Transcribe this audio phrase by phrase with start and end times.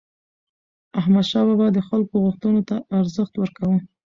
[0.99, 3.77] احمدشاه بابا د خلکو غوښتنو ته ارزښت ورکاوه.